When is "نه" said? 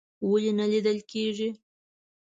0.59-0.65